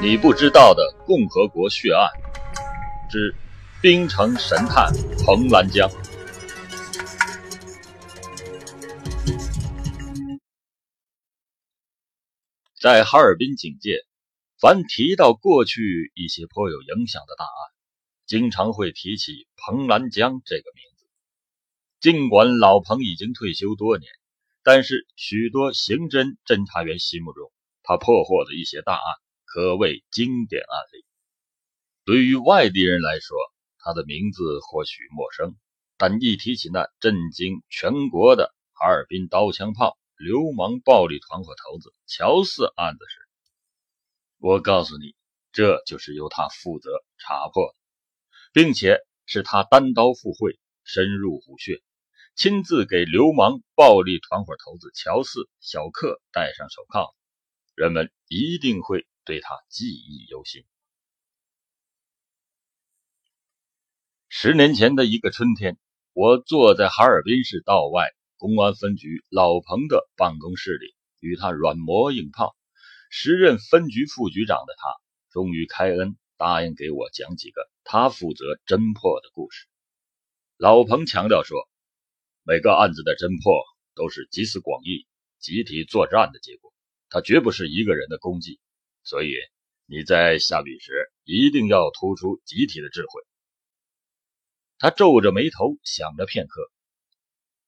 [0.00, 2.08] 你不知道的共和国血案
[3.10, 3.34] 之
[3.82, 4.92] 冰城神探
[5.26, 5.90] 彭兰江。
[12.80, 14.04] 在哈尔滨警界，
[14.60, 17.50] 凡提到过去一些颇有影响的大案，
[18.24, 21.06] 经常会提起彭兰江这个名字。
[21.98, 24.08] 尽管老彭已经退休多年，
[24.62, 27.50] 但是许多刑侦侦查员心目中，
[27.82, 29.27] 他破获的一些大案。
[29.48, 31.04] 可谓经典案例。
[32.04, 33.36] 对于外地人来说，
[33.78, 35.56] 他的名字或许陌生，
[35.96, 43.26] 但一提起那震惊全国的哈尔滨刀枪炮流氓暴力团伙头子乔四案子时，
[44.38, 45.16] 我告诉你，
[45.50, 47.74] 这就是由他负责查破的，
[48.52, 51.82] 并且是他单刀赴会，深入虎穴，
[52.34, 57.14] 亲自给流氓暴力团伙头子乔四、小克戴上手铐，
[57.74, 59.06] 人们一定会。
[59.28, 60.64] 对他记忆犹新。
[64.30, 65.76] 十年前的一个春天，
[66.14, 72.56] 我坐在哈尔滨市道外公安分局老彭的办公室里，与他软磨硬泡。
[73.10, 74.88] 时任分局副局长的他，
[75.30, 79.66] 终于开恩答应给我讲几个他负责侦破的故事。
[80.56, 81.68] 老彭强调说，
[82.44, 83.62] 每个案子的侦破
[83.94, 85.06] 都是集思广益、
[85.38, 86.72] 集体作战的结果，
[87.10, 88.58] 他绝不是一个人的功绩。
[89.08, 89.32] 所以
[89.86, 93.22] 你在下笔时一定要突出集体的智慧。
[94.76, 96.70] 他皱着眉头想了片刻。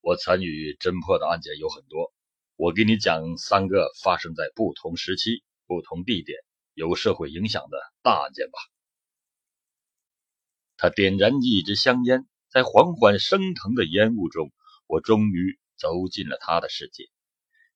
[0.00, 2.12] 我参与侦破的案件有很多，
[2.56, 6.36] 我给你讲三个发生在不同时期、不同地点、
[6.74, 8.58] 有社会影响的大案件吧。
[10.76, 14.50] 他点燃一支香烟，在缓缓升腾的烟雾中，
[14.88, 17.04] 我终于走进了他的世界，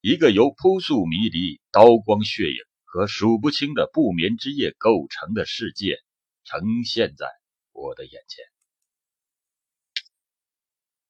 [0.00, 2.56] 一个由扑朔迷离、刀光血影。
[2.92, 5.96] 和数不清的不眠之夜构成的世界，
[6.44, 7.26] 呈现在
[7.72, 8.44] 我的眼前。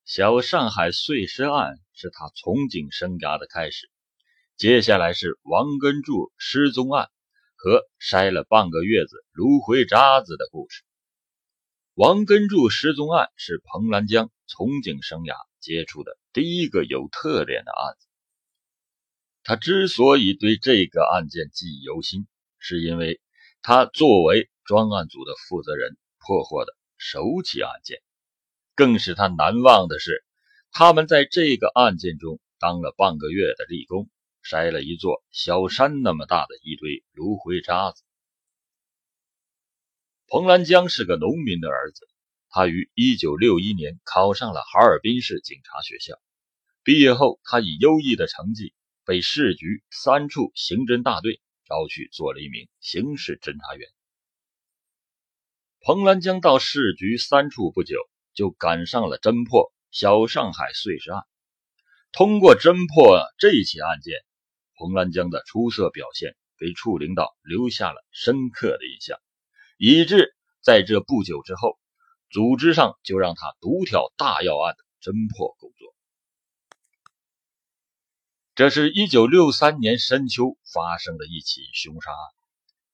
[0.04, 3.90] 小上海碎尸案是他从警生涯的开始，
[4.56, 7.10] 接下来是王根柱失踪案
[7.56, 10.84] 和筛了半个月子芦荟渣子的故事。
[11.94, 18.06] 王根柱失踪案是彭兰江从警生涯接触的第一个有特点的案子。
[19.44, 22.26] 他之所以对这个案件记忆犹新，
[22.58, 23.20] 是因为
[23.60, 28.00] 他作为专案组的负责人破获的首起案件。
[28.74, 30.24] 更使他难忘的是，
[30.70, 34.08] 他们在这个案件中当了半个月的力工，
[34.44, 38.02] 筛了一座小山那么大的一堆芦荟渣子。
[40.28, 42.08] 彭兰江是个农民的儿子，
[42.48, 46.14] 他于1961年考上了哈尔滨市警察学校，
[46.84, 48.72] 毕业后他以优异的成绩。
[49.12, 53.86] 被市局三处刑侦大队招去做了一名刑事侦查员。
[55.80, 57.98] 彭兰江到市局三处不久，
[58.32, 61.24] 就赶上了侦破小上海碎尸案。
[62.10, 64.16] 通过侦破这起案件，
[64.78, 69.18] 彭兰江的出色表现给处领导留下了深刻的印象，
[69.76, 71.78] 以致在这不久之后，
[72.30, 75.81] 组织上就让他独挑大要案的侦破工作。
[78.62, 82.18] 这是一九六三年深秋发生的一起凶杀案。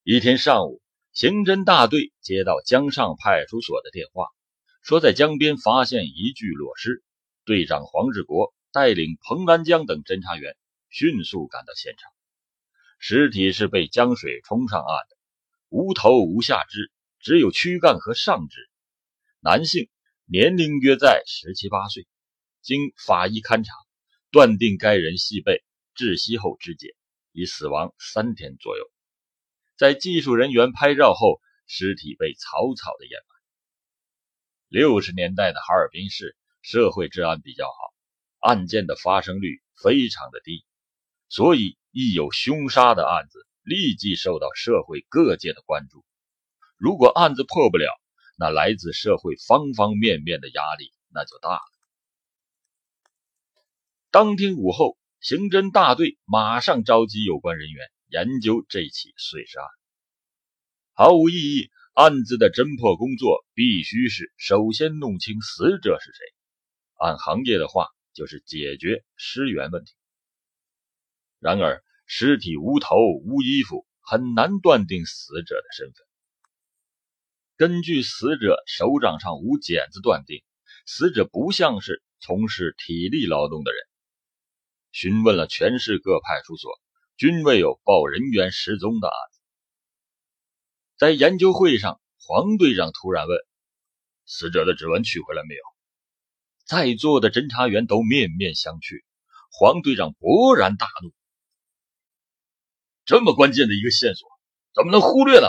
[0.02, 0.80] 一天上午，
[1.12, 4.28] 刑侦大队接到江上派出所的电话，
[4.80, 7.04] 说在江边发现一具裸尸。
[7.44, 10.56] 队长黄志国带领彭兰江等侦查员
[10.88, 12.10] 迅速赶到现场。
[12.98, 15.18] 尸体是被江水冲上岸的，
[15.68, 16.90] 无头无下肢，
[17.20, 18.70] 只有躯干和上肢。
[19.40, 19.90] 男性，
[20.24, 22.06] 年龄约在十七八岁。
[22.62, 23.74] 经法医勘查。
[24.30, 26.94] 断定该人系被窒息后肢解，
[27.32, 28.84] 已死亡三天左右。
[29.76, 33.36] 在技术人员拍照后，尸体被草草的掩埋。
[34.68, 37.94] 六十年代的哈尔滨市社会治安比较好，
[38.40, 40.64] 案件的发生率非常的低，
[41.28, 46.04] 所以一有凶杀的案子，立即受到社会各界的关注。
[46.76, 47.88] 如果案子破不了，
[48.36, 51.77] 那来自社会方方面面的压力那就大了。
[54.20, 59.68] 当天午后，刑侦大队马上召集有关人员研究这起碎尸案。
[60.92, 66.18] 毫无意义，案子的侦破工作必须是首先弄清死者是谁。
[66.96, 69.92] 按行业的话，就是解决尸源问题。
[71.38, 76.04] 然而，尸体无头无衣服，很难断定死者的身份。
[77.56, 80.42] 根据死者手掌上无茧子断定，
[80.86, 83.87] 死者不像是从事体力劳动的人。
[84.90, 86.80] 询问了全市各派出所，
[87.16, 89.40] 均未有报人员失踪的案子。
[90.96, 93.38] 在研究会上，黄队长突然问
[94.26, 95.60] ：“死者的指纹取回来没有？”
[96.66, 99.02] 在座的侦查员都面面相觑。
[99.50, 101.12] 黄队长勃然大怒
[103.06, 104.28] ：“这么关键的一个线索，
[104.74, 105.48] 怎么能忽略呢？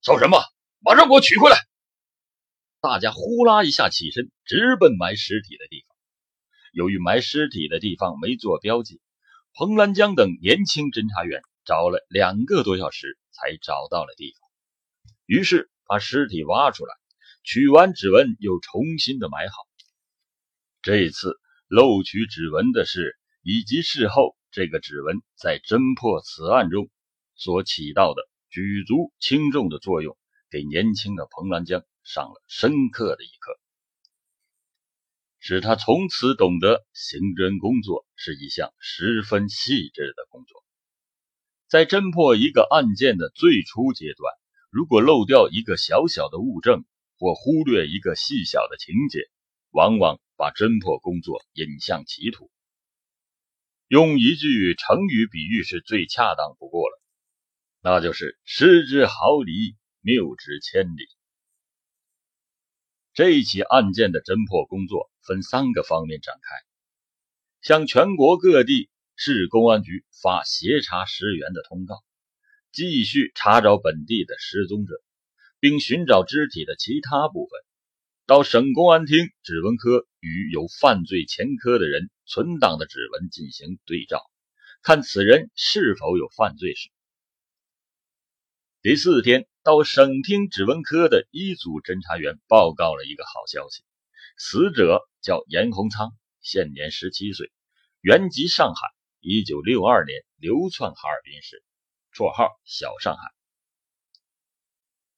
[0.00, 0.38] 找什么？
[0.78, 1.56] 马上给我取回来！”
[2.80, 5.91] 大家呼啦一下起身，直奔埋尸体的地方。
[6.72, 9.00] 由于埋尸体的地方没做标记，
[9.54, 14.50] 彭兰江等年轻侦查员找了两个多小时才找到了地方。
[15.26, 16.94] 于是把尸体挖出来，
[17.44, 19.54] 取完指纹又重新的埋好。
[20.80, 21.38] 这次
[21.68, 26.90] 漏取指纹的事，以及事后这个指纹在侦破此案中
[27.36, 30.16] 所起到的举足轻重的作用，
[30.50, 33.58] 给年轻的彭兰江上了深刻的一课，
[35.44, 40.64] 使他从此懂得刑侦工作是一项十分细致的工作。
[41.66, 44.32] 在侦破一个案件的最初阶段。
[44.70, 46.84] 如果漏掉一个小小的物证，
[47.18, 49.18] 或忽略一个细小的情节，
[49.70, 52.50] 往往把侦破工作引向歧途。
[53.88, 57.02] 用一句成语比喻是最恰当不过了，
[57.82, 61.08] 那就是“失之毫厘，谬之千里”。
[63.14, 66.56] 这一起案件的侦破工作分三个方面展开：
[67.60, 71.96] 向全国各地市公安局发协查失联的通告。
[72.72, 74.94] 继续查找本地的失踪者，
[75.60, 77.60] 并寻找肢体的其他部分。
[78.24, 84.22] 到省公安厅指纹科与有犯罪前科的人存档的指纹进行对照，
[84.80, 86.88] 看此人是否有犯罪史。
[88.80, 93.82] 第四天，到省厅指纹科的一组侦查员报告了一个好消息：
[94.36, 97.52] 死者叫严洪仓，现年十七岁，
[98.00, 98.88] 原籍上海，
[99.20, 101.62] 一九六二年流窜哈尔滨市。
[102.14, 103.22] 绰号小上海，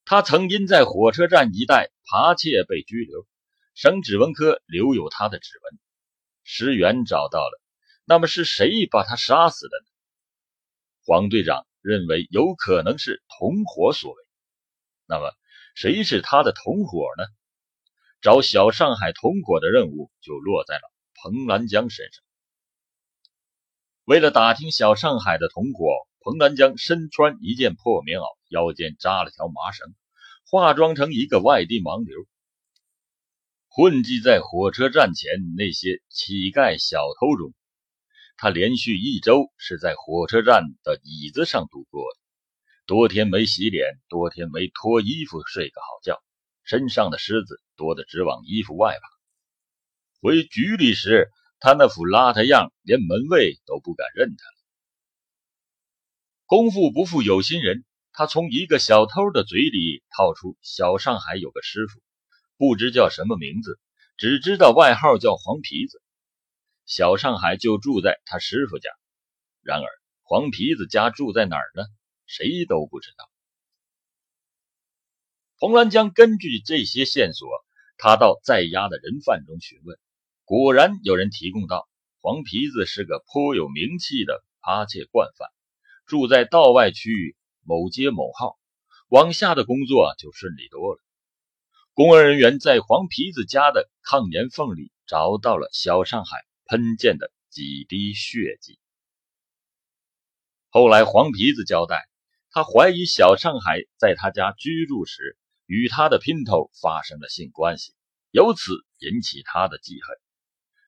[0.05, 3.27] 他曾因在火车站一带扒窃被拘留，
[3.73, 5.77] 省指纹科留有他的指纹，
[6.45, 7.61] 尸源找到了，
[8.05, 9.85] 那么是谁把他杀死的呢？
[11.03, 14.24] 黄队长认为有可能是同伙所为，
[15.07, 15.31] 那么
[15.75, 17.23] 谁是他的同伙呢？
[18.21, 20.81] 找小上海同伙的任务就落在了
[21.15, 22.23] 彭兰江身上。
[24.03, 25.87] 为了打听小上海的同伙。
[26.27, 29.93] 彭兰江身穿一件破棉袄，腰间扎了条麻绳，
[30.49, 32.25] 化妆成一个外地盲流，
[33.67, 37.53] 混迹在火车站前那些乞丐小偷中。
[38.37, 42.14] 他连续一周是在火车站的椅子上度过的，
[42.87, 46.21] 多天没洗脸，多天没脱衣服睡个好觉，
[46.63, 49.07] 身上的虱子多得直往衣服外爬。
[50.21, 54.43] 回局里时，他那副邋遢样，连门卫都不敢认他。
[56.45, 61.99] 功夫不负有心人，他从一个小偷的嘴里套出小上海有个师傅，
[62.55, 63.79] 不知叫什么名字，
[64.15, 66.03] 只知道外号叫黄皮子。
[66.85, 68.91] 小上海就住在他师傅家，
[69.63, 69.87] 然而
[70.21, 71.83] 黄皮子家住在哪儿呢？
[72.25, 73.29] 谁都不知道。
[75.57, 77.47] 彭兰江根据这些线索，
[77.97, 79.97] 他到在押的人犯中询问，
[80.43, 81.87] 果然有人提供到
[82.19, 85.49] 黄皮子是个颇有名气的扒窃惯犯。
[86.05, 88.59] 住在道外区域某街某号，
[89.07, 91.01] 往下的工作就顺利多了。
[91.93, 98.77] 公安人员在黄皮子家的炕沿缝里找到了小上海喷溅的几滴血迹。
[100.69, 102.07] 后来黄皮子交代，
[102.55, 107.93] 他怀疑小上海在他家居住时与他的姘头发生了性关系，
[108.31, 110.15] 由此引起他的记恨。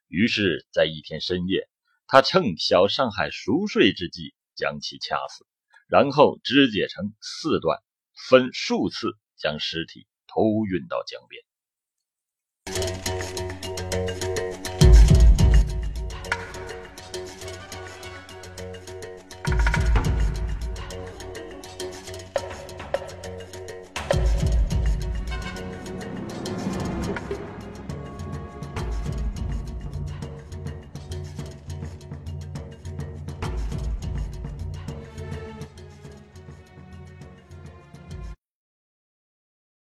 [0.07, 1.67] 于是，在一天深夜，
[2.07, 4.33] 他趁小上海熟睡之际。
[4.55, 5.45] 将其掐死，
[5.87, 7.77] 然后肢解成四段，
[8.29, 11.43] 分数次将尸体偷运到江边。